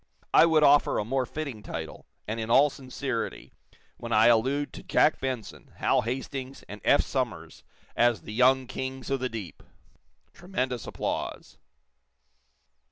I 0.33 0.47
would 0.47 0.63
offer 0.63 0.97
a 0.97 1.05
more 1.05 1.27
fitting 1.27 1.61
title 1.61 2.07
and 2.27 2.39
in 2.39 2.49
all 2.49 2.71
sincerity 2.71 3.53
when 3.97 4.11
I 4.11 4.29
allude 4.29 4.73
to 4.73 4.81
Jack 4.81 5.19
Benson, 5.19 5.69
Hal 5.75 6.01
Hastings 6.01 6.63
and 6.67 6.81
Eph 6.83 7.03
Somers 7.03 7.63
as 7.95 8.23
the 8.23 8.33
Young 8.33 8.65
Kings 8.65 9.11
of 9.11 9.19
the 9.19 9.29
Deep!" 9.29 9.61
(Tremendous 10.33 10.87
applause.) 10.87 11.59